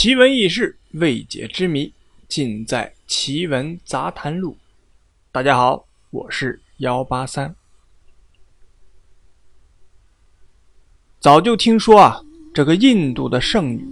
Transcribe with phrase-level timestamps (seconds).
[0.00, 1.92] 奇闻异事、未解之谜，
[2.28, 4.52] 尽在《奇闻杂谈录》。
[5.32, 7.52] 大家好，我是幺八三。
[11.18, 12.22] 早就听说啊，
[12.54, 13.84] 这个印度的圣女，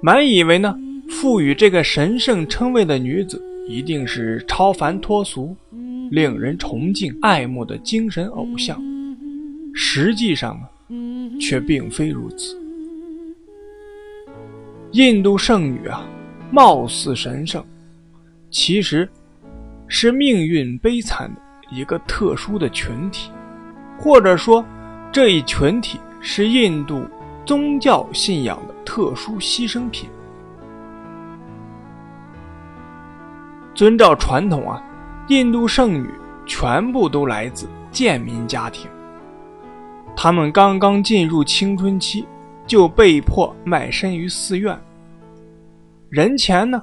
[0.00, 0.74] 满以为呢，
[1.10, 3.38] 赋予这个神圣称谓的女子，
[3.68, 5.54] 一定是超凡脱俗、
[6.10, 8.82] 令人崇敬爱慕的精神偶像。
[9.74, 12.61] 实际上呢，却并非如此。
[14.92, 16.04] 印度圣女啊，
[16.50, 17.64] 貌似神圣，
[18.50, 19.08] 其实
[19.88, 21.40] 是命运悲惨的
[21.74, 23.30] 一个特殊的群体，
[23.98, 24.62] 或者说，
[25.10, 27.08] 这一群体是印度
[27.46, 30.10] 宗教信仰的特殊牺牲品。
[33.74, 34.84] 遵照传统啊，
[35.28, 36.06] 印度圣女
[36.44, 38.90] 全部都来自贱民家庭，
[40.14, 42.26] 她们刚刚进入青春期。
[42.66, 44.78] 就被迫卖身于寺院。
[46.08, 46.82] 人前呢，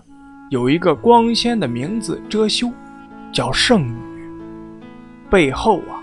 [0.50, 2.72] 有一个光鲜的名字遮羞，
[3.32, 3.96] 叫圣女；
[5.30, 6.02] 背后啊，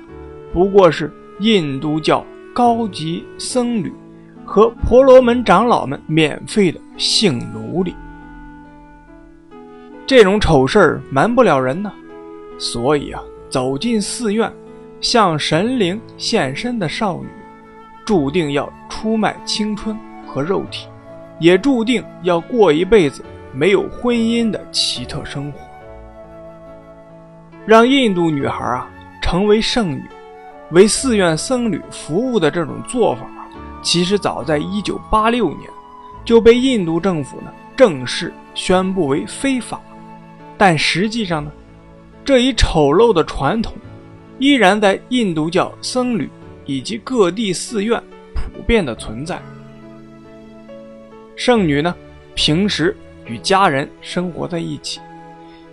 [0.53, 3.93] 不过是印度教高级僧侣
[4.45, 7.95] 和婆罗门长老们免费的性奴隶。
[10.07, 11.93] 这种丑事儿瞒不了人呢，
[12.59, 14.53] 所以啊，走进寺院
[15.01, 17.27] 向神灵献身的少女。
[18.05, 19.95] 注定要出卖青春
[20.27, 20.89] 和肉体，
[21.39, 23.23] 也注定要过一辈子
[23.53, 25.61] 没有婚姻的奇特生活。
[27.67, 28.89] 让印度女孩啊
[29.21, 30.03] 成为圣女，
[30.71, 33.27] 为寺院僧侣服务的这种做法，
[33.83, 35.69] 其实早在1986年
[36.25, 39.79] 就被印度政府呢正式宣布为非法。
[40.57, 41.53] 但实际上呢，
[42.25, 43.75] 这一丑陋的传统
[44.39, 46.31] 依然在印度教僧侣。
[46.69, 48.03] 以及各地寺院
[48.57, 49.41] 普遍的存在。
[51.37, 51.95] 圣女呢，
[52.35, 54.99] 平时与家人生活在一起，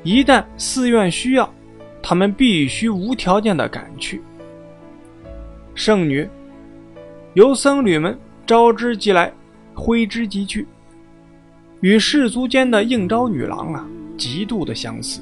[0.03, 1.49] 一旦寺院需要，
[2.01, 4.21] 他们必须无条件的赶去。
[5.73, 6.27] 圣女
[7.35, 9.31] 由僧侣们招之即来，
[9.73, 10.67] 挥之即去，
[11.79, 13.87] 与世俗间的应招女郎啊，
[14.17, 15.21] 极度的相似。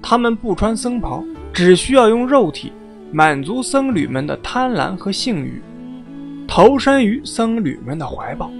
[0.00, 2.72] 他们不穿僧袍，只需要用肉体。
[3.12, 5.62] 满足僧侣们的贪婪和性欲，
[6.56, 8.50] 投身于僧侣们的怀抱。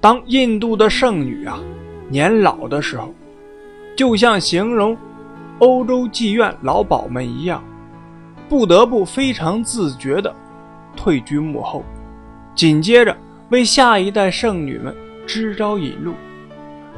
[0.00, 1.60] 当印度的圣女啊
[2.08, 3.14] 年老的时候，
[3.96, 4.96] 就像形容
[5.60, 7.62] 欧洲妓院老鸨们一样，
[8.48, 10.34] 不得不非常自觉地
[10.96, 11.84] 退居幕后，
[12.56, 13.16] 紧接着
[13.50, 14.92] 为下一代圣女们
[15.24, 16.12] 支招引路，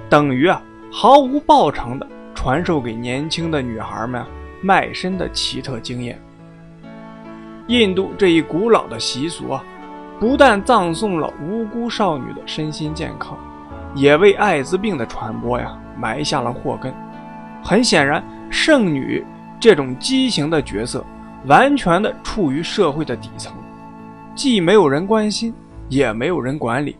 [0.08, 4.24] 等于啊毫无报偿地传授给年轻的女孩们。
[4.62, 6.18] 卖身的奇特经验。
[7.66, 9.64] 印度这一古老的习俗啊，
[10.20, 13.38] 不但葬送了无辜少女的身心健康，
[13.94, 16.92] 也为艾滋病的传播呀埋下了祸根。
[17.62, 19.24] 很显然，圣女
[19.58, 21.04] 这种畸形的角色，
[21.46, 23.52] 完全的处于社会的底层，
[24.34, 25.54] 既没有人关心，
[25.88, 26.96] 也没有人管理，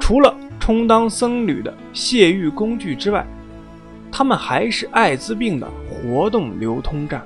[0.00, 3.24] 除了充当僧侣的泄欲工具之外。
[4.10, 7.22] 他们还是艾滋病的活动流通站。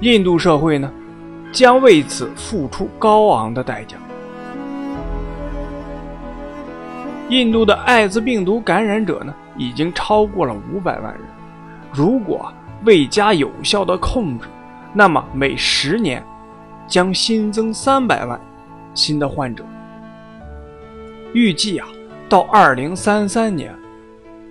[0.00, 0.92] 印度社会呢，
[1.54, 3.96] 将为此付出高昂的代价。
[7.30, 11.22] 印度的艾滋病毒感染者呢，已经超过了五百万人。
[11.90, 12.52] 如果
[12.84, 14.46] 未加有效的控制，
[14.92, 16.22] 那么每十年
[16.86, 18.38] 将新增三百万
[18.92, 19.64] 新的患者。
[21.32, 21.88] 预计啊，
[22.28, 23.74] 到二零三三年，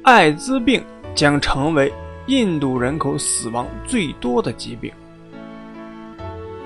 [0.01, 0.83] 艾滋病。
[1.15, 1.93] 将成为
[2.25, 4.91] 印度人口死亡最多的疾病。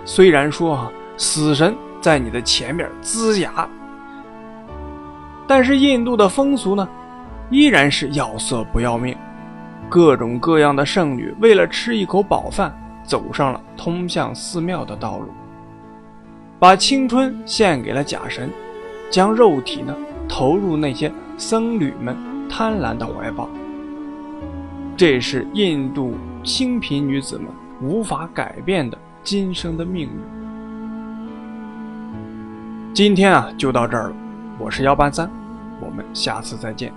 [0.08, 3.68] 虽然说啊，死神在你的前面呲牙，
[5.46, 6.88] 但是印度的风俗呢，
[7.50, 9.16] 依然是要色不要命。
[9.90, 12.74] 各种各样的圣女为了吃一口饱饭，
[13.04, 15.28] 走上了通向寺庙的道路，
[16.58, 18.50] 把青春献给了假神，
[19.12, 19.94] 将肉体呢
[20.26, 22.16] 投入那些僧侣们
[22.48, 23.50] 贪婪的怀抱。
[24.96, 26.16] 这是印度
[26.46, 27.48] 清贫女子们
[27.82, 30.10] 无法改变的今生的命运。
[32.94, 34.16] 今天啊，就到这儿了。
[34.58, 35.30] 我是幺八三，
[35.82, 36.94] 我们下次再见。